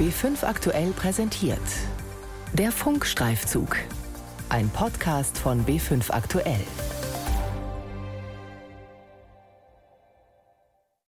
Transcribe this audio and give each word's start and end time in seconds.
B5 0.00 0.44
aktuell 0.44 0.92
präsentiert. 0.92 1.60
Der 2.54 2.72
Funkstreifzug. 2.72 3.76
Ein 4.48 4.70
Podcast 4.70 5.36
von 5.36 5.66
B5 5.66 6.10
aktuell. 6.10 6.62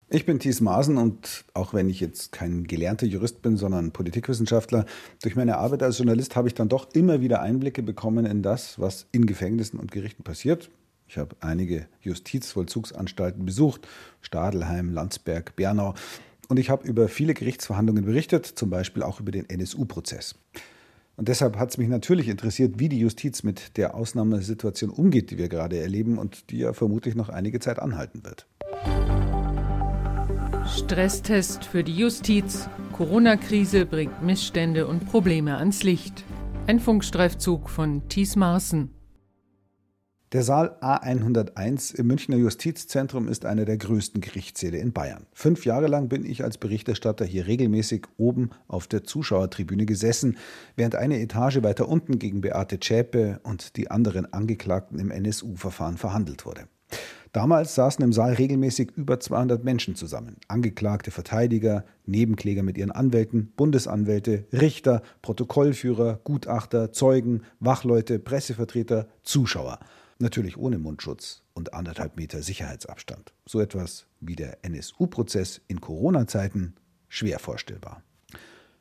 Ich 0.09 0.27
bin 0.27 0.41
Thies 0.41 0.61
Maaßen 0.61 0.99
und 0.99 1.45
auch 1.55 1.73
wenn 1.73 1.89
ich 1.89 2.01
jetzt 2.01 2.33
kein 2.33 2.65
gelernter 2.65 3.07
Jurist 3.07 3.43
bin, 3.43 3.57
sondern 3.57 3.93
Politikwissenschaftler, 3.93 4.87
durch 5.23 5.37
meine 5.37 5.59
Arbeit 5.59 5.85
als 5.85 5.99
Journalist 5.99 6.35
habe 6.35 6.49
ich 6.49 6.55
dann 6.55 6.69
doch 6.69 6.93
immer 6.93 7.21
wieder 7.21 7.43
Einblicke 7.43 7.85
bekommen 7.85 8.27
in 8.27 8.43
das, 8.43 8.81
was 8.81 9.07
in 9.13 9.25
Gefängnissen 9.25 9.79
und 9.79 9.93
Gerichten 9.93 10.25
passiert. 10.25 10.69
Ich 11.07 11.17
habe 11.17 11.37
einige 11.39 11.87
Justizvollzugsanstalten 12.01 13.47
besucht, 13.47 13.87
Stadelheim, 14.21 14.93
Landsberg, 14.93 15.55
Bernau. 15.55 15.95
Und 16.51 16.59
ich 16.59 16.69
habe 16.69 16.85
über 16.85 17.07
viele 17.07 17.33
Gerichtsverhandlungen 17.33 18.05
berichtet, 18.05 18.45
zum 18.45 18.71
Beispiel 18.71 19.05
auch 19.05 19.21
über 19.21 19.31
den 19.31 19.49
NSU-Prozess. 19.49 20.35
Und 21.17 21.29
deshalb 21.29 21.57
hat 21.57 21.71
es 21.71 21.79
mich 21.79 21.87
natürlich 21.87 22.27
interessiert, 22.27 22.81
wie 22.81 22.89
die 22.89 22.99
Justiz 22.99 23.45
mit 23.45 23.77
der 23.77 23.95
Ausnahmesituation 23.95 24.91
umgeht, 24.91 25.31
die 25.31 25.39
wir 25.39 25.49
gerade 25.49 25.79
erleben 25.79 26.19
und 26.19 26.51
die 26.51 26.59
ja 26.59 26.73
vermutlich 26.73 27.15
noch 27.15 27.29
einige 27.29 27.61
Zeit 27.61 27.79
anhalten 27.79 28.25
wird. 28.25 28.49
Stresstest 30.77 31.65
für 31.65 31.85
die 31.85 31.97
Justiz. 31.97 32.69
Corona-Krise 32.95 33.87
bringt 33.87 34.21
Missstände 34.25 34.89
und 34.89 35.07
Probleme 35.07 35.57
ans 35.57 35.85
Licht. 35.85 36.25
Ein 36.67 36.81
Funkstreifzug 36.81 37.71
von 37.71 38.09
Thies 38.09 38.35
Maaßen. 38.35 38.91
Der 40.33 40.45
Saal 40.45 40.77
A101 40.81 41.97
im 41.97 42.07
Münchner 42.07 42.37
Justizzentrum 42.37 43.27
ist 43.27 43.45
einer 43.45 43.65
der 43.65 43.79
größten 43.79 44.21
Gerichtssäle 44.21 44.79
in 44.79 44.93
Bayern. 44.93 45.27
Fünf 45.33 45.65
Jahre 45.65 45.89
lang 45.89 46.09
bin 46.09 46.25
ich 46.25 46.45
als 46.45 46.57
Berichterstatter 46.57 47.25
hier 47.25 47.49
regelmäßig 47.49 48.07
oben 48.17 48.51
auf 48.69 48.87
der 48.87 49.03
Zuschauertribüne 49.03 49.87
gesessen, 49.87 50.37
während 50.77 50.95
eine 50.95 51.21
Etage 51.21 51.65
weiter 51.65 51.89
unten 51.89 52.21
gegen 52.21 52.43
Beate 52.43 52.79
Zschäpe 52.79 53.41
und 53.43 53.77
die 53.77 53.91
anderen 53.91 54.33
Angeklagten 54.33 55.01
im 55.01 55.11
NSU-Verfahren 55.11 55.97
verhandelt 55.97 56.47
wurde. 56.47 56.69
Damals 57.33 57.75
saßen 57.75 58.05
im 58.05 58.13
Saal 58.13 58.35
regelmäßig 58.35 58.93
über 58.95 59.19
200 59.19 59.65
Menschen 59.65 59.97
zusammen. 59.97 60.37
Angeklagte, 60.47 61.11
Verteidiger, 61.11 61.85
Nebenkläger 62.07 62.63
mit 62.63 62.79
ihren 62.79 62.93
Anwälten, 62.93 63.53
Bundesanwälte, 63.57 64.45
Richter, 64.53 65.03
Protokollführer, 65.23 66.21
Gutachter, 66.23 66.93
Zeugen, 66.93 67.43
Wachleute, 67.59 68.21
Pressevertreter, 68.21 69.09
Zuschauer. 69.25 69.81
Natürlich 70.23 70.59
ohne 70.59 70.79
Mundschutz 70.79 71.43
und 71.55 71.73
anderthalb 71.73 72.19
Meter 72.19 72.43
Sicherheitsabstand. 72.43 73.33
So 73.47 73.59
etwas 73.59 74.05
wie 74.21 74.37
der 74.37 74.63
NSU-Prozess 74.63 75.63
in 75.67 75.81
Corona-Zeiten 75.81 76.75
schwer 77.09 77.39
vorstellbar. 77.39 78.03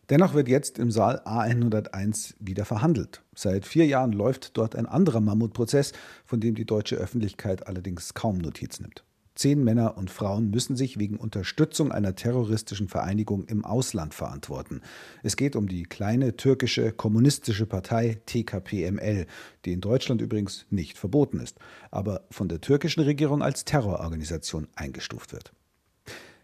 Dennoch 0.10 0.34
wird 0.34 0.50
jetzt 0.50 0.78
im 0.80 0.92
Saal 0.92 1.22
A101 1.24 2.36
wieder 2.40 2.66
verhandelt. 2.66 3.24
Seit 3.34 3.66
vier 3.66 3.86
Jahren 3.86 4.12
läuft 4.12 4.58
dort 4.58 4.76
ein 4.76 4.86
anderer 4.86 5.22
Mammutprozess, 5.22 5.94
von 6.26 6.42
dem 6.42 6.56
die 6.56 6.66
deutsche 6.66 6.98
Öffentlichkeit 6.98 7.68
allerdings 7.68 8.14
kaum 8.14 8.40
Notiz 8.40 8.82
nimmt. 8.82 9.06
Zehn 9.40 9.64
Männer 9.64 9.96
und 9.96 10.12
Frauen 10.12 10.50
müssen 10.50 10.76
sich 10.76 11.00
wegen 11.00 11.16
Unterstützung 11.16 11.94
einer 11.94 12.14
terroristischen 12.14 12.90
Vereinigung 12.90 13.46
im 13.46 13.64
Ausland 13.64 14.14
verantworten. 14.14 14.82
Es 15.24 15.38
geht 15.38 15.56
um 15.56 15.70
die 15.70 15.84
kleine 15.84 16.36
türkische 16.36 16.92
kommunistische 16.92 17.66
Partei 17.66 18.20
TKPML, 18.26 19.28
die 19.64 19.72
in 19.72 19.80
Deutschland 19.80 20.20
übrigens 20.20 20.66
nicht 20.70 20.98
verboten 20.98 21.40
ist, 21.40 21.58
aber 21.90 22.28
von 22.30 22.50
der 22.50 22.60
türkischen 22.60 23.00
Regierung 23.00 23.42
als 23.42 23.64
Terrororganisation 23.64 24.68
eingestuft 24.76 25.32
wird. 25.32 25.54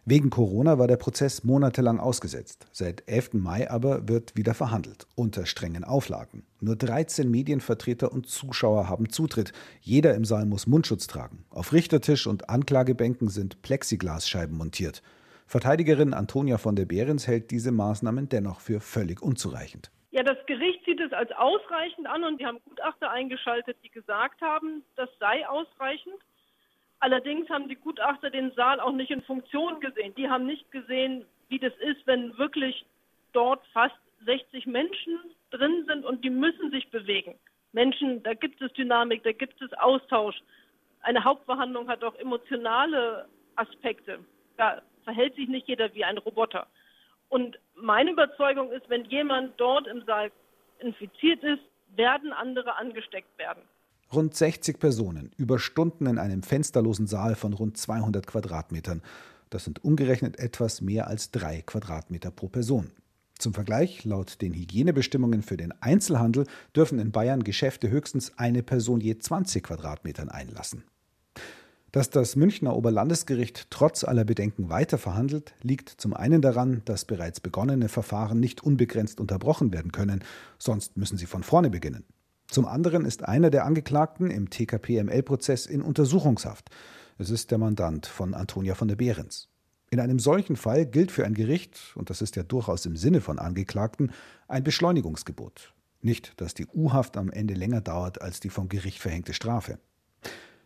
Wegen 0.08 0.30
Corona 0.30 0.78
war 0.78 0.86
der 0.86 0.98
Prozess 0.98 1.44
monatelang 1.44 2.00
ausgesetzt. 2.00 2.68
Seit 2.72 3.10
11. 3.10 3.34
Mai 3.34 3.72
aber 3.72 4.08
wird 4.08 4.38
wieder 4.38 4.54
verhandelt, 4.54 5.08
unter 5.16 5.48
strengen 5.48 5.84
Auflagen. 5.84 6.46
Nur 6.62 6.76
13 6.76 7.28
Medienvertreter 7.32 8.12
und 8.12 8.28
Zuschauer 8.28 8.88
haben 8.88 9.10
Zutritt. 9.10 9.52
Jeder 9.82 10.14
im 10.14 10.24
Saal 10.24 10.46
muss 10.46 10.68
Mundschutz 10.68 11.08
tragen. 11.08 11.44
Auf 11.50 11.74
Richtertisch 11.74 12.28
und 12.28 12.52
Anklagebänken 12.52 13.30
sind 13.30 13.64
Plexiglasscheiben 13.64 14.56
montiert. 14.56 15.02
Verteidigerin 15.48 16.14
Antonia 16.14 16.60
von 16.60 16.76
der 16.76 16.86
Behrens 16.86 17.26
hält 17.26 17.50
diese 17.50 17.72
Maßnahmen 17.72 18.30
dennoch 18.30 18.60
für 18.60 18.82
völlig 18.82 19.24
unzureichend. 19.24 19.90
Ja, 20.12 20.22
das 20.22 20.38
Gericht 20.46 20.86
sieht 20.86 21.00
es 21.00 21.14
als 21.14 21.32
ausreichend 21.32 22.06
an 22.06 22.24
und 22.24 22.38
wir 22.38 22.46
haben 22.46 22.60
Gutachter 22.64 23.10
eingeschaltet, 23.10 23.78
die 23.84 23.90
gesagt 23.90 24.40
haben, 24.42 24.84
das 24.98 25.10
sei 25.20 25.50
ausreichend. 25.50 26.22
Allerdings 27.00 27.50
haben 27.50 27.68
die 27.68 27.76
Gutachter 27.76 28.30
den 28.30 28.52
Saal 28.52 28.80
auch 28.80 28.92
nicht 28.92 29.12
in 29.12 29.22
Funktion 29.22 29.80
gesehen. 29.80 30.16
Die 30.16 30.30
haben 30.30 30.46
nicht 30.46 30.72
gesehen, 30.72 31.26
wie 31.50 31.60
das 31.60 31.74
ist, 31.78 32.06
wenn 32.08 32.38
wirklich 32.38 32.86
dort 33.34 33.66
fast 33.74 33.96
60 34.26 34.66
Menschen 34.66 35.20
drin 35.52 35.86
sind 35.88 36.06
und 36.06 36.24
die 36.24 36.30
müssen 36.30 36.72
sich 36.72 36.90
bewegen. 36.90 37.36
Menschen, 37.74 38.24
da 38.24 38.34
gibt 38.34 38.62
es 38.62 38.72
Dynamik, 38.74 39.24
da 39.24 39.34
gibt 39.34 39.62
es 39.62 39.74
Austausch. 39.74 40.42
Eine 41.02 41.24
Hauptverhandlung 41.24 41.88
hat 41.88 42.04
auch 42.04 42.16
emotionale 42.16 43.28
Aspekte. 43.56 44.20
Da 44.58 44.82
verhält 45.04 45.36
sich 45.36 45.48
nicht 45.48 45.68
jeder 45.68 45.94
wie 45.94 46.04
ein 46.04 46.18
Roboter. 46.18 46.68
Und 47.30 47.60
meine 47.76 48.12
Überzeugung 48.12 48.72
ist, 48.72 48.90
wenn 48.90 49.06
jemand 49.06 49.60
dort 49.60 49.88
im 49.88 50.04
Saal 50.06 50.32
infiziert 50.80 51.44
ist, 51.44 51.62
werden 51.96 52.34
andere 52.34 52.76
angesteckt 52.76 53.38
werden. 53.38 53.64
Rund 54.14 54.36
60 54.36 54.80
Personen 54.80 55.32
über 55.38 55.60
Stunden 55.60 56.06
in 56.06 56.20
einem 56.20 56.44
fensterlosen 56.44 57.08
Saal 57.08 57.36
von 57.36 57.54
rund 57.54 57.78
200 57.78 58.28
Quadratmetern. 58.28 59.02
Das 59.50 59.64
sind 59.64 59.84
umgerechnet 59.84 60.40
etwas 60.40 60.82
mehr 60.82 61.08
als 61.08 61.32
drei 61.32 61.62
Quadratmeter 61.62 62.32
pro 62.32 62.48
Person. 62.48 62.92
Zum 63.38 63.54
Vergleich, 63.54 64.06
laut 64.06 64.42
den 64.42 64.54
Hygienebestimmungen 64.54 65.42
für 65.42 65.58
den 65.58 65.74
Einzelhandel 65.82 66.46
dürfen 66.76 67.00
in 67.00 67.12
Bayern 67.12 67.44
Geschäfte 67.44 67.90
höchstens 67.90 68.38
eine 68.38 68.64
Person 68.64 69.02
je 69.02 69.18
20 69.18 69.64
Quadratmetern 69.64 70.30
einlassen. 70.30 70.84
Dass 71.92 72.10
das 72.10 72.36
Münchner 72.36 72.76
Oberlandesgericht 72.76 73.68
trotz 73.70 74.04
aller 74.04 74.26
Bedenken 74.26 74.70
weiter 74.70 74.98
verhandelt, 74.98 75.54
liegt 75.62 75.90
zum 75.90 76.14
einen 76.14 76.42
daran, 76.42 76.82
dass 76.86 77.06
bereits 77.06 77.40
begonnene 77.40 77.90
Verfahren 77.90 78.40
nicht 78.40 78.64
unbegrenzt 78.64 79.20
unterbrochen 79.20 79.74
werden 79.74 79.92
können, 79.92 80.24
sonst 80.58 80.98
müssen 80.98 81.18
sie 81.18 81.26
von 81.26 81.44
vorne 81.44 81.70
beginnen. 81.70 82.06
Zum 82.56 82.68
anderen 82.68 83.04
ist 83.04 83.26
einer 83.26 83.50
der 83.50 83.66
Angeklagten 83.66 84.32
im 84.32 84.50
TKPML-Prozess 84.50 85.66
in 85.66 85.82
Untersuchungshaft. 85.82 86.70
Es 87.18 87.30
ist 87.30 87.52
der 87.52 87.58
Mandant 87.58 88.06
von 88.06 88.34
Antonia 88.34 88.76
von 88.76 88.88
der 88.88 88.96
Behrens. 88.96 89.50
In 89.90 90.00
einem 90.00 90.20
solchen 90.20 90.56
Fall 90.56 90.86
gilt 90.86 91.12
für 91.12 91.26
ein 91.26 91.34
Gericht, 91.34 91.78
und 91.96 92.10
das 92.10 92.22
ist 92.22 92.38
ja 92.38 92.44
durchaus 92.44 92.86
im 92.86 92.96
Sinne 92.96 93.20
von 93.20 93.40
Angeklagten, 93.40 94.14
ein 94.48 94.64
Beschleunigungsgebot. 94.64 95.74
Nicht, 96.00 96.40
dass 96.40 96.54
die 96.54 96.66
U-Haft 96.68 97.18
am 97.18 97.30
Ende 97.30 97.56
länger 97.56 97.82
dauert 97.82 98.22
als 98.22 98.40
die 98.40 98.50
vom 98.50 98.70
Gericht 98.70 99.00
verhängte 99.00 99.34
Strafe. 99.34 99.78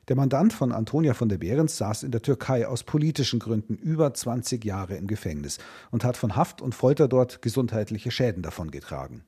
Der 0.10 0.16
Mandant 0.16 0.54
von 0.54 0.72
Antonia 0.72 1.16
von 1.16 1.28
der 1.28 1.40
Behrens 1.40 1.78
saß 1.78 2.04
in 2.04 2.12
der 2.12 2.22
Türkei 2.22 2.68
aus 2.68 2.84
politischen 2.84 3.40
Gründen 3.40 3.74
über 3.74 4.14
20 4.14 4.64
Jahre 4.64 4.96
im 4.96 5.08
Gefängnis 5.08 5.58
und 5.90 6.04
hat 6.04 6.18
von 6.18 6.36
Haft 6.36 6.62
und 6.62 6.76
Folter 6.76 7.08
dort 7.08 7.42
gesundheitliche 7.42 8.12
Schäden 8.12 8.44
davongetragen. 8.44 9.24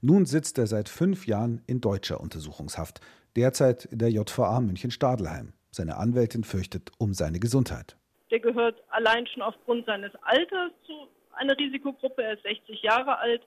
Nun 0.00 0.26
sitzt 0.26 0.58
er 0.58 0.66
seit 0.66 0.88
fünf 0.88 1.26
Jahren 1.26 1.62
in 1.66 1.80
deutscher 1.80 2.20
Untersuchungshaft, 2.20 3.00
derzeit 3.36 3.84
in 3.86 3.98
der 3.98 4.10
JVA 4.10 4.60
München-Stadelheim. 4.60 5.52
Seine 5.70 5.96
Anwältin 5.96 6.44
fürchtet 6.44 6.90
um 6.98 7.14
seine 7.14 7.38
Gesundheit. 7.38 7.96
Der 8.30 8.40
gehört 8.40 8.82
allein 8.90 9.26
schon 9.26 9.42
aufgrund 9.42 9.86
seines 9.86 10.12
Alters 10.22 10.72
zu 10.86 11.08
einer 11.32 11.56
Risikogruppe. 11.56 12.22
Er 12.22 12.34
ist 12.34 12.42
60 12.42 12.82
Jahre 12.82 13.18
alt 13.18 13.42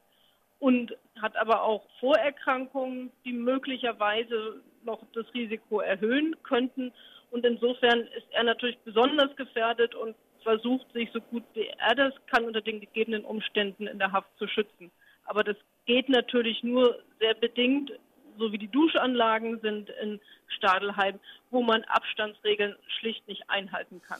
und 0.60 0.96
hat 1.22 1.36
aber 1.36 1.64
auch 1.64 1.84
Vorerkrankungen, 2.00 3.12
die 3.26 3.34
möglicherweise 3.34 4.62
noch 4.84 5.04
das 5.14 5.26
Risiko 5.34 5.82
erhöhen 5.82 6.36
könnten. 6.44 6.92
Und 7.32 7.46
insofern 7.46 8.02
ist 8.18 8.28
er 8.32 8.44
natürlich 8.44 8.78
besonders 8.80 9.36
gefährdet 9.36 9.96
und 9.96 10.16
versucht 10.44 10.92
sich 10.94 11.10
so 11.14 11.20
gut 11.20 11.44
wie 11.54 11.68
er 11.78 11.96
das 11.96 12.14
kann 12.28 12.46
unter 12.46 12.62
den 12.62 12.80
gegebenen 12.80 13.26
Umständen 13.26 13.88
in 13.88 14.00
der 14.00 14.12
Haft 14.12 14.30
zu 14.38 14.48
schützen. 14.48 14.92
Aber 15.26 15.44
das 15.44 15.58
geht 15.86 16.10
natürlich 16.10 16.64
nur 16.64 17.00
sehr 17.20 17.34
bedingt, 17.36 17.92
so 18.38 18.52
wie 18.52 18.58
die 18.58 18.68
Duschanlagen 18.68 19.60
sind 19.62 19.90
in 20.02 20.20
Stadelheim, 20.48 21.20
wo 21.52 21.62
man 21.62 21.84
Abstandsregeln 21.84 22.76
schlicht 23.00 23.28
nicht 23.28 23.50
einhalten 23.50 24.02
kann. 24.02 24.20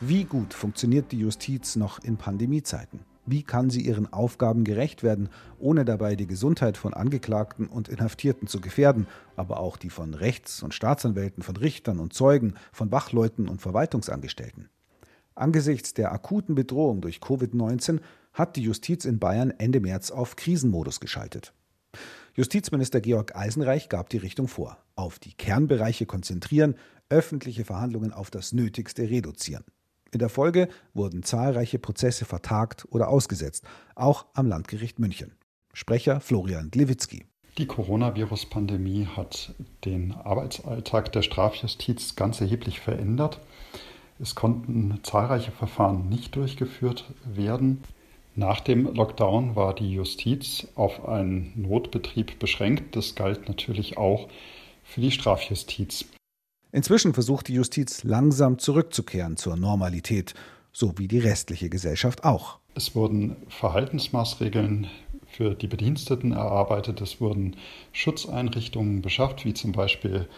Wie 0.00 0.24
gut 0.24 0.54
funktioniert 0.54 1.10
die 1.10 1.18
Justiz 1.18 1.76
noch 1.76 1.98
in 2.02 2.16
Pandemiezeiten? 2.16 3.00
Wie 3.26 3.42
kann 3.42 3.68
sie 3.68 3.82
ihren 3.82 4.10
Aufgaben 4.10 4.64
gerecht 4.64 5.02
werden, 5.02 5.28
ohne 5.58 5.84
dabei 5.84 6.14
die 6.16 6.26
Gesundheit 6.26 6.78
von 6.78 6.94
Angeklagten 6.94 7.66
und 7.66 7.88
Inhaftierten 7.88 8.48
zu 8.48 8.60
gefährden, 8.60 9.06
aber 9.36 9.60
auch 9.60 9.76
die 9.76 9.90
von 9.90 10.14
Rechts- 10.14 10.62
und 10.62 10.72
Staatsanwälten, 10.72 11.42
von 11.42 11.56
Richtern 11.56 11.98
und 11.98 12.14
Zeugen, 12.14 12.54
von 12.72 12.90
Wachleuten 12.90 13.48
und 13.48 13.60
Verwaltungsangestellten? 13.60 14.70
Angesichts 15.38 15.94
der 15.94 16.12
akuten 16.12 16.54
Bedrohung 16.54 17.00
durch 17.00 17.18
Covid-19 17.18 18.00
hat 18.32 18.56
die 18.56 18.62
Justiz 18.62 19.04
in 19.04 19.18
Bayern 19.18 19.50
Ende 19.50 19.80
März 19.80 20.10
auf 20.10 20.36
Krisenmodus 20.36 21.00
geschaltet. 21.00 21.52
Justizminister 22.34 23.00
Georg 23.00 23.34
Eisenreich 23.36 23.88
gab 23.88 24.10
die 24.10 24.18
Richtung 24.18 24.48
vor. 24.48 24.78
Auf 24.96 25.18
die 25.18 25.34
Kernbereiche 25.34 26.06
konzentrieren, 26.06 26.74
öffentliche 27.08 27.64
Verhandlungen 27.64 28.12
auf 28.12 28.30
das 28.30 28.52
Nötigste 28.52 29.08
reduzieren. 29.08 29.64
In 30.12 30.18
der 30.18 30.28
Folge 30.28 30.68
wurden 30.94 31.22
zahlreiche 31.22 31.78
Prozesse 31.78 32.24
vertagt 32.24 32.86
oder 32.90 33.08
ausgesetzt, 33.08 33.64
auch 33.94 34.26
am 34.34 34.46
Landgericht 34.46 34.98
München. 34.98 35.32
Sprecher 35.72 36.20
Florian 36.20 36.70
Gliwitzki. 36.70 37.26
Die 37.58 37.66
Coronavirus-Pandemie 37.66 39.06
hat 39.06 39.54
den 39.84 40.12
Arbeitsalltag 40.12 41.12
der 41.12 41.22
Strafjustiz 41.22 42.14
ganz 42.16 42.40
erheblich 42.40 42.80
verändert. 42.80 43.40
Es 44.20 44.34
konnten 44.34 44.98
zahlreiche 45.02 45.52
Verfahren 45.52 46.08
nicht 46.08 46.34
durchgeführt 46.34 47.04
werden. 47.24 47.82
Nach 48.34 48.60
dem 48.60 48.92
Lockdown 48.94 49.56
war 49.56 49.74
die 49.74 49.92
Justiz 49.92 50.66
auf 50.74 51.08
einen 51.08 51.52
Notbetrieb 51.56 52.38
beschränkt. 52.38 52.96
Das 52.96 53.14
galt 53.14 53.48
natürlich 53.48 53.96
auch 53.96 54.28
für 54.84 55.00
die 55.00 55.10
Strafjustiz. 55.10 56.04
Inzwischen 56.70 57.14
versucht 57.14 57.48
die 57.48 57.54
Justiz 57.54 58.04
langsam 58.04 58.58
zurückzukehren 58.58 59.36
zur 59.36 59.56
Normalität, 59.56 60.34
so 60.72 60.98
wie 60.98 61.08
die 61.08 61.18
restliche 61.18 61.70
Gesellschaft 61.70 62.24
auch. 62.24 62.58
Es 62.74 62.94
wurden 62.94 63.36
Verhaltensmaßregeln 63.48 64.86
für 65.26 65.54
die 65.54 65.66
Bediensteten 65.66 66.32
erarbeitet. 66.32 67.00
Es 67.00 67.20
wurden 67.20 67.56
Schutzeinrichtungen 67.92 69.02
beschafft, 69.02 69.44
wie 69.44 69.54
zum 69.54 69.72
Beispiel 69.72 70.28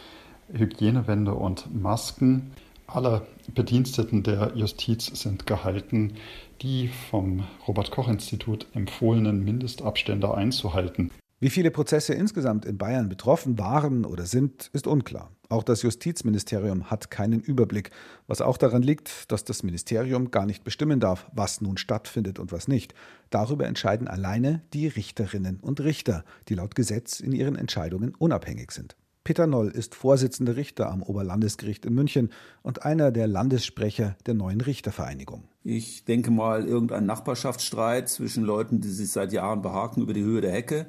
Hygienewände 0.53 1.35
und 1.35 1.75
Masken. 1.75 2.53
Alle 2.93 3.23
Bediensteten 3.55 4.25
der 4.25 4.53
Justiz 4.57 5.07
sind 5.15 5.47
gehalten, 5.47 6.15
die 6.61 6.89
vom 6.89 7.45
Robert 7.69 7.93
Koch 7.93 8.09
Institut 8.09 8.67
empfohlenen 8.75 9.45
Mindestabstände 9.45 10.35
einzuhalten. 10.35 11.13
Wie 11.39 11.51
viele 11.51 11.71
Prozesse 11.71 12.15
insgesamt 12.15 12.65
in 12.65 12.79
Bayern 12.79 13.09
betroffen 13.09 13.59
waren 13.59 14.05
oder 14.05 14.27
sind, 14.27 14.71
ist 14.73 14.89
unklar. 14.89 15.31
Auch 15.49 15.63
das 15.63 15.83
Justizministerium 15.83 16.91
hat 16.91 17.11
keinen 17.11 17.41
Überblick, 17.41 17.91
was 18.27 18.41
auch 18.41 18.57
daran 18.57 18.83
liegt, 18.83 19.31
dass 19.33 19.45
das 19.45 19.63
Ministerium 19.63 20.33
gar 20.33 20.45
nicht 20.45 20.65
bestimmen 20.65 21.01
darf, 21.01 21.31
was 21.33 21.61
nun 21.61 21.79
stattfindet 21.79 22.39
und 22.39 22.53
was 22.53 22.69
nicht. 22.69 22.95
Darüber 23.31 23.67
entscheiden 23.67 24.09
alleine 24.09 24.63
die 24.75 24.89
Richterinnen 24.89 25.61
und 25.61 25.81
Richter, 25.81 26.25
die 26.49 26.55
laut 26.55 26.75
Gesetz 26.75 27.21
in 27.21 27.33
ihren 27.33 27.57
Entscheidungen 27.57 28.15
unabhängig 28.17 28.73
sind. 28.73 28.97
Peter 29.23 29.47
Noll 29.47 29.69
ist 29.69 29.95
Vorsitzender 29.95 30.57
Richter 30.57 30.91
am 30.91 31.03
Oberlandesgericht 31.03 31.85
in 31.85 31.95
München 31.95 32.31
und 32.63 32.85
einer 32.85 33.13
der 33.13 33.27
Landessprecher 33.27 34.17
der 34.25 34.33
neuen 34.35 34.63
Richtervereinigung. 34.63 35.45
Ich 35.63 36.05
denke 36.07 36.31
mal, 36.31 36.67
irgendein 36.67 37.05
Nachbarschaftsstreit 37.05 38.09
zwischen 38.09 38.45
Leuten, 38.45 38.81
die 38.81 38.89
sich 38.89 39.11
seit 39.11 39.33
Jahren 39.33 39.61
behaken 39.61 40.03
über 40.03 40.15
die 40.15 40.23
Höhe 40.23 40.41
der 40.41 40.53
Hecke, 40.53 40.87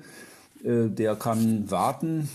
äh, 0.64 0.88
der 0.88 1.18
kann 1.18 1.70
warten. 1.70 2.30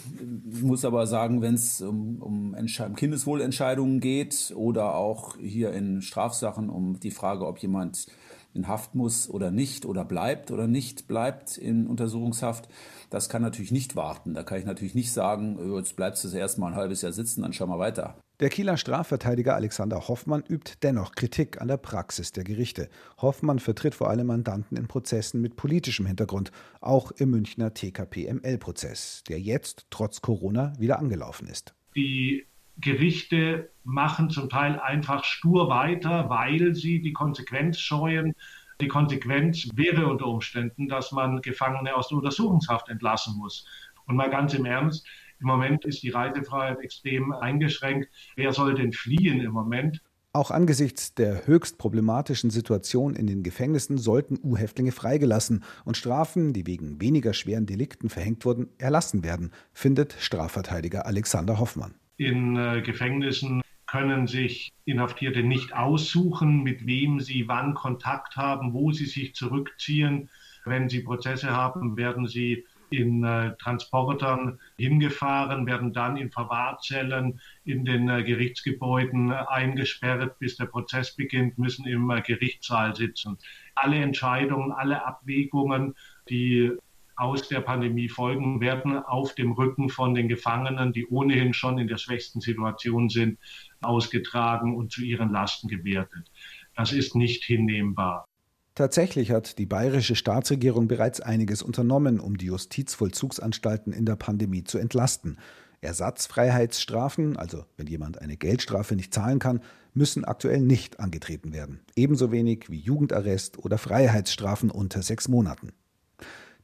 Ich 0.52 0.62
muss 0.62 0.84
aber 0.84 1.06
sagen, 1.06 1.40
wenn 1.40 1.54
es 1.54 1.80
um, 1.80 2.20
um 2.20 2.56
Kindeswohlentscheidungen 2.94 4.00
geht 4.00 4.52
oder 4.54 4.96
auch 4.96 5.38
hier 5.38 5.72
in 5.72 6.02
Strafsachen 6.02 6.68
um 6.68 7.00
die 7.00 7.10
Frage, 7.10 7.46
ob 7.46 7.58
jemand 7.58 8.06
in 8.56 8.68
Haft 8.68 8.94
muss 8.94 9.28
oder 9.30 9.50
nicht 9.50 9.86
oder 9.86 10.04
bleibt 10.04 10.50
oder 10.50 10.66
nicht 10.66 11.06
bleibt 11.06 11.56
in 11.56 11.86
Untersuchungshaft. 11.86 12.68
Das 13.10 13.28
kann 13.28 13.42
natürlich 13.42 13.70
nicht 13.70 13.94
warten. 13.94 14.34
Da 14.34 14.42
kann 14.42 14.58
ich 14.58 14.64
natürlich 14.64 14.94
nicht 14.94 15.12
sagen, 15.12 15.58
äh, 15.58 15.76
jetzt 15.76 15.96
bleibst 15.96 16.24
du 16.24 16.28
erst 16.36 16.58
mal 16.58 16.68
ein 16.68 16.74
halbes 16.74 17.02
Jahr 17.02 17.12
sitzen, 17.12 17.42
dann 17.42 17.52
schau 17.52 17.66
mal 17.66 17.78
weiter. 17.78 18.16
Der 18.40 18.50
Kieler 18.50 18.76
Strafverteidiger 18.76 19.54
Alexander 19.54 20.08
Hoffmann 20.08 20.44
übt 20.46 20.74
dennoch 20.82 21.12
Kritik 21.12 21.60
an 21.60 21.68
der 21.68 21.78
Praxis 21.78 22.32
der 22.32 22.44
Gerichte. 22.44 22.90
Hoffmann 23.16 23.58
vertritt 23.60 23.94
vor 23.94 24.10
allem 24.10 24.26
Mandanten 24.26 24.76
in 24.76 24.88
Prozessen 24.88 25.40
mit 25.40 25.56
politischem 25.56 26.04
Hintergrund, 26.04 26.52
auch 26.82 27.12
im 27.12 27.30
Münchner 27.30 27.72
TKPML-Prozess, 27.72 29.22
der 29.28 29.40
jetzt 29.40 29.86
trotz 29.88 30.20
Corona 30.20 30.74
wieder 30.78 30.98
angelaufen 30.98 31.48
ist. 31.48 31.74
Die 31.94 32.46
Gerichte 32.78 33.70
machen 33.84 34.30
zum 34.30 34.48
Teil 34.48 34.78
einfach 34.78 35.24
stur 35.24 35.68
weiter, 35.68 36.28
weil 36.28 36.74
sie 36.74 37.00
die 37.00 37.12
Konsequenz 37.12 37.78
scheuen. 37.78 38.34
Die 38.80 38.88
Konsequenz 38.88 39.68
wäre 39.74 40.06
unter 40.06 40.26
Umständen, 40.26 40.88
dass 40.88 41.12
man 41.12 41.40
Gefangene 41.40 41.94
aus 41.96 42.08
der 42.08 42.18
Untersuchungshaft 42.18 42.88
entlassen 42.88 43.36
muss. 43.38 43.66
Und 44.06 44.16
mal 44.16 44.30
ganz 44.30 44.52
im 44.54 44.66
Ernst, 44.66 45.06
im 45.40 45.46
Moment 45.46 45.84
ist 45.84 46.02
die 46.02 46.10
Reisefreiheit 46.10 46.80
extrem 46.80 47.32
eingeschränkt. 47.32 48.08
Wer 48.36 48.52
soll 48.52 48.74
denn 48.74 48.92
fliehen 48.92 49.40
im 49.40 49.52
Moment? 49.52 50.02
Auch 50.32 50.50
angesichts 50.50 51.14
der 51.14 51.46
höchst 51.46 51.78
problematischen 51.78 52.50
Situation 52.50 53.16
in 53.16 53.26
den 53.26 53.42
Gefängnissen 53.42 53.96
sollten 53.96 54.38
U-Häftlinge 54.42 54.92
freigelassen 54.92 55.64
und 55.86 55.96
Strafen, 55.96 56.52
die 56.52 56.66
wegen 56.66 57.00
weniger 57.00 57.32
schweren 57.32 57.64
Delikten 57.64 58.10
verhängt 58.10 58.44
wurden, 58.44 58.68
erlassen 58.76 59.24
werden, 59.24 59.52
findet 59.72 60.14
Strafverteidiger 60.18 61.06
Alexander 61.06 61.58
Hoffmann 61.58 61.94
in 62.16 62.56
äh, 62.56 62.82
Gefängnissen 62.82 63.62
können 63.86 64.26
sich 64.26 64.72
Inhaftierte 64.84 65.42
nicht 65.42 65.74
aussuchen, 65.74 66.62
mit 66.62 66.86
wem 66.86 67.20
sie 67.20 67.48
wann 67.48 67.74
Kontakt 67.74 68.36
haben, 68.36 68.72
wo 68.72 68.92
sie 68.92 69.06
sich 69.06 69.34
zurückziehen. 69.34 70.28
Wenn 70.64 70.88
sie 70.88 71.00
Prozesse 71.00 71.52
haben, 71.52 71.96
werden 71.96 72.26
sie 72.26 72.64
in 72.90 73.24
äh, 73.24 73.56
Transportern 73.56 74.60
hingefahren, 74.76 75.66
werden 75.66 75.92
dann 75.92 76.16
in 76.16 76.30
Verwahrzellen 76.30 77.40
in 77.64 77.84
den 77.84 78.08
äh, 78.08 78.22
Gerichtsgebäuden 78.22 79.32
eingesperrt, 79.32 80.38
bis 80.38 80.56
der 80.56 80.66
Prozess 80.66 81.14
beginnt, 81.14 81.58
müssen 81.58 81.86
im 81.86 82.10
äh, 82.10 82.20
Gerichtssaal 82.20 82.94
sitzen. 82.94 83.38
Alle 83.74 83.96
Entscheidungen, 83.96 84.72
alle 84.72 85.04
Abwägungen, 85.04 85.94
die 86.28 86.72
aus 87.16 87.48
der 87.48 87.60
Pandemie 87.60 88.08
folgen 88.08 88.60
werden, 88.60 88.98
auf 88.98 89.34
dem 89.34 89.52
Rücken 89.52 89.88
von 89.88 90.14
den 90.14 90.28
Gefangenen, 90.28 90.92
die 90.92 91.06
ohnehin 91.06 91.54
schon 91.54 91.78
in 91.78 91.88
der 91.88 91.96
schwächsten 91.96 92.40
Situation 92.40 93.08
sind, 93.08 93.38
ausgetragen 93.80 94.76
und 94.76 94.92
zu 94.92 95.02
ihren 95.02 95.30
Lasten 95.30 95.68
gewertet. 95.68 96.30
Das 96.76 96.92
ist 96.92 97.16
nicht 97.16 97.44
hinnehmbar. 97.44 98.26
Tatsächlich 98.74 99.30
hat 99.30 99.58
die 99.58 99.64
bayerische 99.64 100.14
Staatsregierung 100.14 100.86
bereits 100.86 101.22
einiges 101.22 101.62
unternommen, 101.62 102.20
um 102.20 102.36
die 102.36 102.46
Justizvollzugsanstalten 102.46 103.94
in 103.94 104.04
der 104.04 104.16
Pandemie 104.16 104.64
zu 104.64 104.76
entlasten. 104.76 105.38
Ersatzfreiheitsstrafen, 105.80 107.38
also 107.38 107.64
wenn 107.78 107.86
jemand 107.86 108.20
eine 108.20 108.36
Geldstrafe 108.36 108.94
nicht 108.94 109.14
zahlen 109.14 109.38
kann, 109.38 109.62
müssen 109.94 110.26
aktuell 110.26 110.60
nicht 110.60 111.00
angetreten 111.00 111.54
werden. 111.54 111.80
Ebenso 111.94 112.30
wenig 112.32 112.68
wie 112.68 112.78
Jugendarrest 112.78 113.58
oder 113.58 113.78
Freiheitsstrafen 113.78 114.70
unter 114.70 115.00
sechs 115.00 115.28
Monaten. 115.28 115.72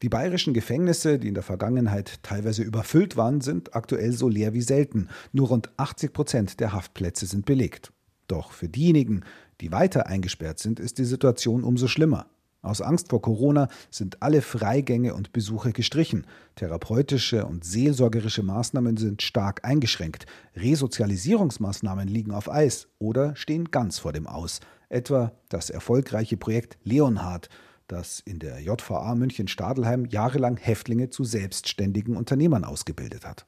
Die 0.02 0.08
bayerischen 0.08 0.52
Gefängnisse, 0.52 1.20
die 1.20 1.28
in 1.28 1.34
der 1.34 1.44
Vergangenheit 1.44 2.24
teilweise 2.24 2.64
überfüllt 2.64 3.16
waren, 3.16 3.40
sind 3.40 3.76
aktuell 3.76 4.10
so 4.10 4.28
leer 4.28 4.52
wie 4.52 4.60
selten. 4.60 5.08
Nur 5.32 5.48
rund 5.48 5.70
80 5.76 6.12
Prozent 6.12 6.60
der 6.60 6.72
Haftplätze 6.72 7.24
sind 7.26 7.46
belegt. 7.46 7.92
Doch 8.26 8.50
für 8.50 8.68
diejenigen, 8.68 9.22
die 9.60 9.70
weiter 9.70 10.08
eingesperrt 10.08 10.58
sind, 10.58 10.80
ist 10.80 10.98
die 10.98 11.04
Situation 11.04 11.62
umso 11.62 11.86
schlimmer. 11.86 12.26
Aus 12.62 12.80
Angst 12.80 13.10
vor 13.10 13.22
Corona 13.22 13.68
sind 13.90 14.22
alle 14.22 14.42
Freigänge 14.42 15.14
und 15.14 15.32
Besuche 15.32 15.72
gestrichen. 15.72 16.26
Therapeutische 16.56 17.46
und 17.46 17.64
seelsorgerische 17.64 18.42
Maßnahmen 18.42 18.96
sind 18.96 19.22
stark 19.22 19.64
eingeschränkt. 19.64 20.26
Resozialisierungsmaßnahmen 20.56 22.08
liegen 22.08 22.32
auf 22.32 22.50
Eis 22.50 22.88
oder 22.98 23.36
stehen 23.36 23.70
ganz 23.70 24.00
vor 24.00 24.12
dem 24.12 24.26
Aus. 24.26 24.60
Etwa 24.88 25.32
das 25.48 25.70
erfolgreiche 25.70 26.36
Projekt 26.36 26.76
Leonhard, 26.84 27.48
das 27.92 28.20
in 28.20 28.38
der 28.38 28.60
JVA 28.60 29.14
München-Stadelheim 29.14 30.06
jahrelang 30.06 30.56
Häftlinge 30.56 31.10
zu 31.10 31.24
selbstständigen 31.24 32.16
Unternehmern 32.16 32.64
ausgebildet 32.64 33.26
hat. 33.26 33.46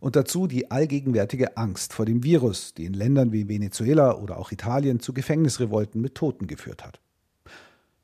Und 0.00 0.16
dazu 0.16 0.46
die 0.46 0.70
allgegenwärtige 0.70 1.56
Angst 1.56 1.92
vor 1.92 2.06
dem 2.06 2.22
Virus, 2.22 2.74
die 2.74 2.84
in 2.84 2.94
Ländern 2.94 3.32
wie 3.32 3.48
Venezuela 3.48 4.16
oder 4.16 4.38
auch 4.38 4.52
Italien 4.52 5.00
zu 5.00 5.12
Gefängnisrevolten 5.12 6.00
mit 6.00 6.14
Toten 6.14 6.46
geführt 6.46 6.84
hat. 6.84 7.00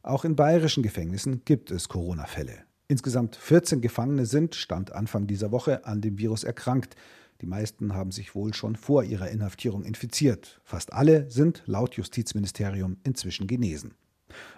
Auch 0.02 0.24
in 0.24 0.36
bayerischen 0.36 0.82
Gefängnissen 0.82 1.42
gibt 1.44 1.70
es 1.70 1.88
Corona-Fälle. 1.88 2.58
Insgesamt 2.88 3.36
14 3.36 3.80
Gefangene 3.80 4.26
sind, 4.26 4.54
Stand 4.54 4.92
Anfang 4.92 5.26
dieser 5.26 5.50
Woche, 5.50 5.86
an 5.86 6.02
dem 6.02 6.18
Virus 6.18 6.44
erkrankt. 6.44 6.96
Die 7.40 7.46
meisten 7.46 7.94
haben 7.94 8.10
sich 8.10 8.34
wohl 8.34 8.52
schon 8.52 8.76
vor 8.76 9.04
ihrer 9.04 9.30
Inhaftierung 9.30 9.84
infiziert. 9.84 10.60
Fast 10.64 10.92
alle 10.92 11.30
sind 11.30 11.62
laut 11.66 11.94
Justizministerium 11.94 12.98
inzwischen 13.04 13.46
genesen. 13.46 13.94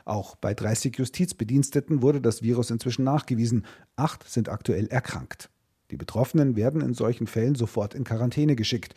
Auch 0.05 0.37
bei 0.37 0.55
30 0.55 0.97
Justizbediensteten 0.97 2.03
wurde 2.03 2.21
das 2.21 2.43
Virus 2.43 2.71
inzwischen 2.71 3.05
nachgewiesen. 3.05 3.67
Acht 3.97 4.29
sind 4.29 4.49
aktuell 4.49 4.87
erkrankt. 4.89 5.51
Die 5.91 5.97
Betroffenen 5.97 6.57
werden 6.57 6.81
in 6.81 6.95
solchen 6.95 7.27
Fällen 7.27 7.55
sofort 7.55 7.95
in 7.95 8.05
Quarantäne 8.05 8.57
geschickt. 8.57 8.95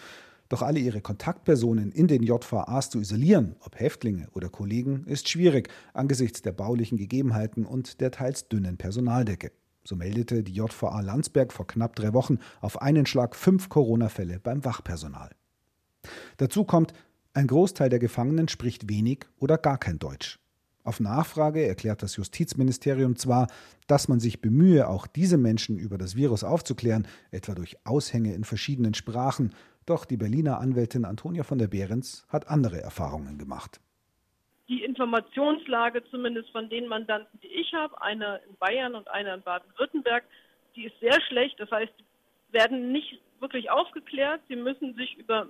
Doch 0.50 0.64
alle 0.64 0.80
ihre 0.80 1.02
Kontaktpersonen 1.02 1.92
in 1.92 2.08
den 2.08 2.24
JVAs 2.24 2.90
zu 2.90 3.00
isolieren, 3.00 3.56
ob 3.60 3.80
Häftlinge 3.80 4.28
oder 4.34 4.50
Kollegen, 4.50 5.06
ist 5.06 5.30
schwierig 5.30 5.70
angesichts 5.94 6.42
der 6.42 6.54
baulichen 6.54 6.98
Gegebenheiten 6.98 7.66
und 7.66 8.02
der 8.02 8.10
teils 8.10 8.48
dünnen 8.48 8.78
Personaldecke. 8.78 9.52
So 9.84 9.96
meldete 9.96 10.44
die 10.44 10.54
JVA 10.54 11.02
Landsberg 11.02 11.54
vor 11.54 11.68
knapp 11.68 11.96
drei 11.96 12.14
Wochen 12.14 12.40
auf 12.62 12.82
einen 12.82 13.06
Schlag 13.06 13.36
fünf 13.36 13.70
Corona-Fälle 13.70 14.40
beim 14.40 14.66
Wachpersonal. 14.66 15.30
Dazu 16.38 16.64
kommt, 16.64 16.94
ein 17.34 17.48
Großteil 17.48 17.90
der 17.90 18.00
Gefangenen 18.00 18.48
spricht 18.48 18.90
wenig 18.90 19.26
oder 19.38 19.58
gar 19.58 19.78
kein 19.78 20.00
Deutsch. 20.00 20.40
Auf 20.90 21.00
Nachfrage 21.00 21.68
erklärt 21.68 22.02
das 22.02 22.16
Justizministerium 22.16 23.16
zwar, 23.16 23.46
dass 23.88 24.08
man 24.08 24.20
sich 24.20 24.42
bemühe, 24.42 24.88
auch 24.88 25.06
diese 25.06 25.38
Menschen 25.38 25.78
über 25.78 26.00
das 26.00 26.16
Virus 26.16 26.44
aufzuklären, 26.44 27.08
etwa 27.30 27.54
durch 27.54 27.78
Aushänge 27.86 28.34
in 28.34 28.44
verschiedenen 28.44 28.96
Sprachen, 28.96 29.54
doch 29.86 30.04
die 30.04 30.18
Berliner 30.18 30.60
Anwältin 30.60 31.06
Antonia 31.06 31.44
von 31.44 31.60
der 31.60 31.68
Behrens 31.68 32.26
hat 32.30 32.48
andere 32.48 32.82
Erfahrungen 32.82 33.38
gemacht. 33.38 33.80
Die 34.68 34.84
Informationslage 34.84 36.02
zumindest 36.10 36.50
von 36.50 36.68
den 36.72 36.88
Mandanten, 36.88 37.40
die 37.44 37.54
ich 37.54 37.72
habe, 37.76 38.02
einer 38.02 38.42
in 38.50 38.56
Bayern 38.56 38.96
und 38.96 39.08
einer 39.10 39.36
in 39.36 39.44
Baden-Württemberg, 39.44 40.24
die 40.76 40.86
ist 40.86 41.00
sehr 41.00 41.22
schlecht. 41.28 41.60
Das 41.60 41.70
heißt, 41.70 41.94
werden 42.50 42.92
nicht 42.92 43.22
wirklich 43.40 43.70
aufgeklärt. 43.70 44.42
Sie 44.48 44.56
müssen 44.56 44.96
sich 44.96 45.20
über 45.20 45.50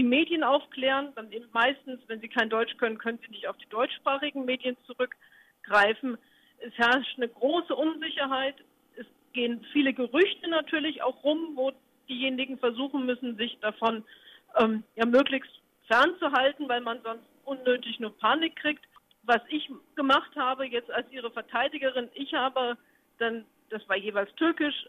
die 0.00 0.06
Medien 0.06 0.42
aufklären. 0.42 1.12
Dann 1.14 1.30
eben 1.30 1.46
meistens, 1.52 2.00
wenn 2.06 2.20
sie 2.20 2.28
kein 2.28 2.48
Deutsch 2.48 2.74
können, 2.78 2.96
können 2.96 3.18
sie 3.22 3.30
nicht 3.32 3.46
auf 3.46 3.56
die 3.58 3.68
deutschsprachigen 3.68 4.46
Medien 4.46 4.74
zurückgreifen. 4.86 6.16
Es 6.58 6.72
herrscht 6.78 7.18
eine 7.18 7.28
große 7.28 7.76
Unsicherheit. 7.76 8.54
Es 8.96 9.04
gehen 9.34 9.62
viele 9.72 9.92
Gerüchte 9.92 10.48
natürlich 10.48 11.02
auch 11.02 11.22
rum, 11.22 11.50
wo 11.54 11.72
diejenigen 12.08 12.58
versuchen 12.58 13.04
müssen, 13.04 13.36
sich 13.36 13.58
davon 13.60 14.02
ähm, 14.56 14.84
ja 14.96 15.04
möglichst 15.04 15.52
fernzuhalten, 15.86 16.66
weil 16.66 16.80
man 16.80 17.02
sonst 17.02 17.26
unnötig 17.44 18.00
nur 18.00 18.16
Panik 18.16 18.56
kriegt. 18.56 18.82
Was 19.24 19.42
ich 19.48 19.70
gemacht 19.96 20.34
habe 20.34 20.64
jetzt 20.64 20.90
als 20.90 21.12
ihre 21.12 21.30
Verteidigerin, 21.30 22.08
ich 22.14 22.32
habe 22.32 22.78
dann, 23.18 23.44
das 23.68 23.86
war 23.86 23.96
jeweils 23.96 24.34
türkisch, 24.36 24.86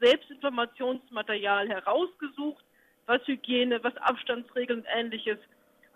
Selbstinformationsmaterial 0.00 1.68
herausgesucht, 1.68 2.64
was 3.08 3.26
Hygiene, 3.26 3.82
was 3.82 3.96
Abstandsregeln 3.96 4.80
und 4.80 4.86
ähnliches 4.94 5.38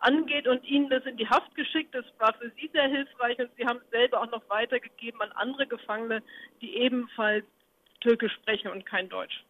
angeht 0.01 0.49
und 0.49 0.65
ihnen 0.65 0.91
das 0.91 1.05
in 1.05 1.17
die 1.17 1.29
Haft 1.29 1.55
geschickt. 1.55 1.95
Das 1.95 2.05
war 2.19 2.35
für 2.35 2.51
sie 2.57 2.69
sehr 2.73 2.89
hilfreich 2.89 3.39
und 3.39 3.51
sie 3.57 3.65
haben 3.65 3.79
es 3.85 3.91
selber 3.91 4.21
auch 4.21 4.31
noch 4.31 4.43
weitergegeben 4.49 5.21
an 5.21 5.31
andere 5.33 5.67
Gefangene, 5.67 6.23
die 6.61 6.77
ebenfalls 6.77 7.45
Türkisch 8.01 8.33
sprechen 8.33 8.71
und 8.73 8.85
kein 8.85 9.09
Deutsch. 9.09 9.45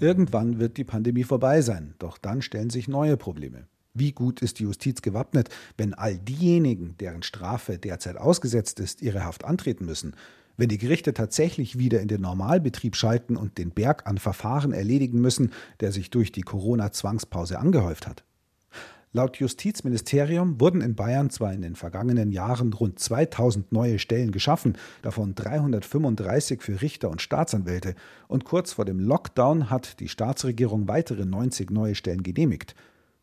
Irgendwann 0.00 0.58
wird 0.58 0.76
die 0.76 0.84
Pandemie 0.84 1.24
vorbei 1.24 1.60
sein, 1.60 1.94
doch 1.98 2.18
dann 2.18 2.40
stellen 2.40 2.70
sich 2.70 2.88
neue 2.88 3.16
Probleme. 3.16 3.66
Wie 3.94 4.12
gut 4.12 4.42
ist 4.42 4.60
die 4.60 4.62
Justiz 4.62 5.02
gewappnet, 5.02 5.48
wenn 5.76 5.92
all 5.92 6.18
diejenigen, 6.18 6.96
deren 6.98 7.24
Strafe 7.24 7.78
derzeit 7.78 8.16
ausgesetzt 8.16 8.78
ist, 8.78 9.02
ihre 9.02 9.24
Haft 9.24 9.44
antreten 9.44 9.86
müssen? 9.86 10.14
Wenn 10.58 10.68
die 10.68 10.78
Gerichte 10.78 11.14
tatsächlich 11.14 11.78
wieder 11.78 12.00
in 12.00 12.08
den 12.08 12.20
Normalbetrieb 12.20 12.96
schalten 12.96 13.36
und 13.36 13.58
den 13.58 13.70
Berg 13.70 14.08
an 14.08 14.18
Verfahren 14.18 14.72
erledigen 14.72 15.20
müssen, 15.20 15.52
der 15.78 15.92
sich 15.92 16.10
durch 16.10 16.32
die 16.32 16.42
Corona-Zwangspause 16.42 17.60
angehäuft 17.60 18.08
hat? 18.08 18.24
Laut 19.12 19.36
Justizministerium 19.36 20.60
wurden 20.60 20.80
in 20.80 20.96
Bayern 20.96 21.30
zwar 21.30 21.54
in 21.54 21.62
den 21.62 21.76
vergangenen 21.76 22.32
Jahren 22.32 22.72
rund 22.72 22.98
2000 22.98 23.70
neue 23.70 24.00
Stellen 24.00 24.32
geschaffen, 24.32 24.76
davon 25.02 25.36
335 25.36 26.60
für 26.60 26.82
Richter 26.82 27.08
und 27.08 27.22
Staatsanwälte, 27.22 27.94
und 28.26 28.44
kurz 28.44 28.72
vor 28.72 28.84
dem 28.84 28.98
Lockdown 28.98 29.70
hat 29.70 30.00
die 30.00 30.08
Staatsregierung 30.08 30.88
weitere 30.88 31.24
90 31.24 31.70
neue 31.70 31.94
Stellen 31.94 32.24
genehmigt. 32.24 32.74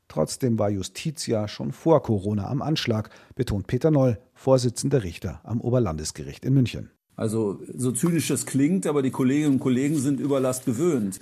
Trotzdem 0.07 0.57
war 0.57 0.69
Justiz 0.69 1.27
ja 1.27 1.49
schon 1.49 1.73
vor 1.73 2.01
Corona 2.01 2.47
am 2.47 2.61
Anschlag, 2.61 3.09
betont 3.35 3.67
Peter 3.67 3.91
Noll, 3.91 4.19
Vorsitzender 4.33 5.03
Richter 5.03 5.41
am 5.43 5.59
Oberlandesgericht 5.59 6.45
in 6.45 6.53
München. 6.53 6.94
Also 7.15 7.59
so 7.75 7.91
zynisch 7.91 8.27
das 8.27 8.45
klingt, 8.45 8.87
aber 8.87 9.01
die 9.01 9.11
Kolleginnen 9.11 9.53
und 9.53 9.59
Kollegen 9.59 9.97
sind 9.97 10.19
Überlast 10.19 10.65
gewöhnt. 10.65 11.19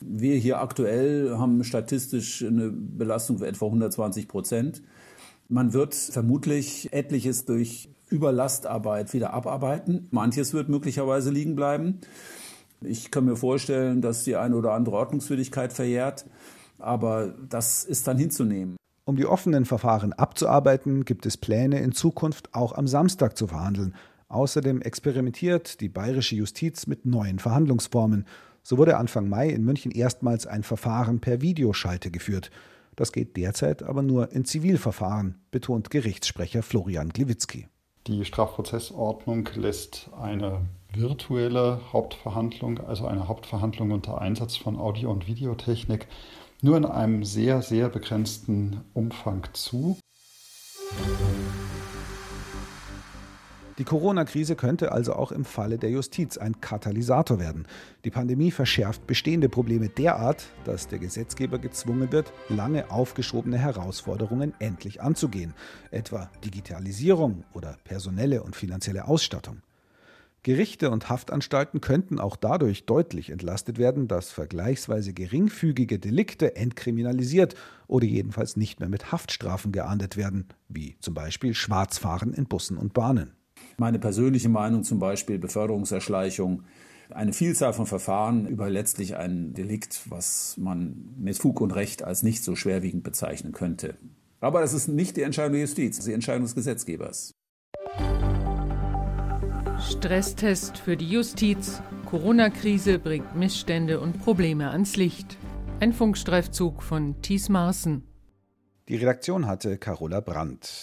Wir 0.00 0.36
hier 0.36 0.60
aktuell 0.60 1.36
haben 1.36 1.64
statistisch 1.64 2.42
eine 2.42 2.70
Belastung 2.70 3.38
von 3.38 3.46
etwa 3.46 3.66
120 3.66 4.28
Prozent. 4.28 4.82
Man 5.48 5.72
wird 5.72 5.94
vermutlich 5.94 6.92
etliches 6.92 7.44
durch 7.44 7.88
Überlastarbeit 8.08 9.12
wieder 9.12 9.32
abarbeiten. 9.32 10.08
Manches 10.10 10.52
wird 10.52 10.68
möglicherweise 10.68 11.30
liegen 11.30 11.56
bleiben. 11.56 12.00
Ich 12.80 13.10
kann 13.10 13.24
mir 13.24 13.36
vorstellen, 13.36 14.02
dass 14.02 14.24
die 14.24 14.36
eine 14.36 14.56
oder 14.56 14.72
andere 14.72 14.96
Ordnungswidrigkeit 14.96 15.72
verjährt, 15.72 16.26
aber 16.78 17.34
das 17.48 17.84
ist 17.84 18.06
dann 18.06 18.18
hinzunehmen. 18.18 18.76
Um 19.06 19.16
die 19.16 19.26
offenen 19.26 19.64
Verfahren 19.64 20.12
abzuarbeiten, 20.12 21.04
gibt 21.04 21.26
es 21.26 21.36
Pläne, 21.36 21.80
in 21.80 21.92
Zukunft 21.92 22.54
auch 22.54 22.72
am 22.72 22.86
Samstag 22.86 23.36
zu 23.36 23.46
verhandeln. 23.46 23.94
Außerdem 24.34 24.82
experimentiert 24.82 25.80
die 25.80 25.88
bayerische 25.88 26.34
Justiz 26.34 26.88
mit 26.88 27.06
neuen 27.06 27.38
Verhandlungsformen. 27.38 28.26
So 28.64 28.78
wurde 28.78 28.96
Anfang 28.96 29.28
Mai 29.28 29.48
in 29.48 29.62
München 29.62 29.92
erstmals 29.92 30.48
ein 30.48 30.64
Verfahren 30.64 31.20
per 31.20 31.40
Videoschalte 31.40 32.10
geführt. 32.10 32.50
Das 32.96 33.12
geht 33.12 33.36
derzeit 33.36 33.84
aber 33.84 34.02
nur 34.02 34.32
in 34.32 34.44
Zivilverfahren, 34.44 35.36
betont 35.52 35.88
Gerichtssprecher 35.90 36.64
Florian 36.64 37.10
Gliwitzki. 37.10 37.68
Die 38.08 38.24
Strafprozessordnung 38.24 39.48
lässt 39.54 40.10
eine 40.20 40.62
virtuelle 40.92 41.80
Hauptverhandlung, 41.92 42.80
also 42.80 43.06
eine 43.06 43.28
Hauptverhandlung 43.28 43.92
unter 43.92 44.20
Einsatz 44.20 44.56
von 44.56 44.76
Audio- 44.76 45.12
und 45.12 45.28
Videotechnik, 45.28 46.08
nur 46.60 46.76
in 46.76 46.86
einem 46.86 47.22
sehr, 47.22 47.62
sehr 47.62 47.88
begrenzten 47.88 48.80
Umfang 48.94 49.46
zu. 49.52 49.96
Die 53.78 53.84
Corona-Krise 53.84 54.54
könnte 54.54 54.92
also 54.92 55.14
auch 55.14 55.32
im 55.32 55.44
Falle 55.44 55.78
der 55.78 55.90
Justiz 55.90 56.38
ein 56.38 56.60
Katalysator 56.60 57.40
werden. 57.40 57.66
Die 58.04 58.10
Pandemie 58.10 58.52
verschärft 58.52 59.04
bestehende 59.08 59.48
Probleme 59.48 59.88
derart, 59.88 60.46
dass 60.64 60.86
der 60.86 61.00
Gesetzgeber 61.00 61.58
gezwungen 61.58 62.12
wird, 62.12 62.32
lange 62.48 62.92
aufgeschobene 62.92 63.58
Herausforderungen 63.58 64.54
endlich 64.60 65.02
anzugehen, 65.02 65.54
etwa 65.90 66.30
Digitalisierung 66.44 67.42
oder 67.52 67.76
personelle 67.82 68.44
und 68.44 68.54
finanzielle 68.54 69.08
Ausstattung. 69.08 69.60
Gerichte 70.44 70.90
und 70.90 71.08
Haftanstalten 71.08 71.80
könnten 71.80 72.20
auch 72.20 72.36
dadurch 72.36 72.86
deutlich 72.86 73.30
entlastet 73.30 73.78
werden, 73.78 74.06
dass 74.06 74.30
vergleichsweise 74.30 75.14
geringfügige 75.14 75.98
Delikte 75.98 76.54
entkriminalisiert 76.54 77.56
oder 77.88 78.04
jedenfalls 78.04 78.56
nicht 78.56 78.78
mehr 78.78 78.90
mit 78.90 79.10
Haftstrafen 79.10 79.72
geahndet 79.72 80.16
werden, 80.16 80.46
wie 80.68 80.96
zum 81.00 81.14
Beispiel 81.14 81.54
Schwarzfahren 81.54 82.34
in 82.34 82.44
Bussen 82.44 82.76
und 82.76 82.92
Bahnen. 82.92 83.32
Meine 83.76 83.98
persönliche 83.98 84.48
Meinung 84.48 84.84
zum 84.84 84.98
Beispiel 84.98 85.38
Beförderungserschleichung, 85.38 86.62
eine 87.10 87.32
Vielzahl 87.32 87.72
von 87.72 87.86
Verfahren 87.86 88.46
über 88.46 88.70
letztlich 88.70 89.16
ein 89.16 89.52
Delikt, 89.54 90.02
was 90.08 90.56
man 90.56 91.14
mit 91.18 91.36
Fug 91.38 91.60
und 91.60 91.72
Recht 91.72 92.02
als 92.02 92.22
nicht 92.22 92.42
so 92.42 92.56
schwerwiegend 92.56 93.02
bezeichnen 93.02 93.52
könnte. 93.52 93.96
Aber 94.40 94.60
das 94.60 94.74
ist 94.74 94.88
nicht 94.88 95.16
die 95.16 95.22
Entscheidung 95.22 95.52
der 95.52 95.62
Justiz, 95.62 95.96
das 95.96 96.04
ist 96.04 96.08
die 96.08 96.14
Entscheidung 96.14 96.42
des 96.42 96.54
Gesetzgebers. 96.54 97.32
Stresstest 99.80 100.78
für 100.78 100.96
die 100.96 101.08
Justiz. 101.08 101.82
Corona-Krise 102.06 102.98
bringt 102.98 103.36
Missstände 103.36 104.00
und 104.00 104.20
Probleme 104.20 104.70
ans 104.70 104.96
Licht. 104.96 105.36
Ein 105.80 105.92
Funkstreifzug 105.92 106.82
von 106.82 107.20
Thies 107.22 107.48
Maaßen. 107.48 108.02
Die 108.88 108.96
Redaktion 108.96 109.46
hatte 109.46 109.76
Carola 109.78 110.20
Brandt. 110.20 110.82